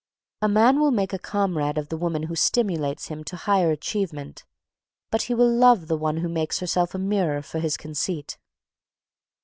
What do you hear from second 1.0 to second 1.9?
a comrade of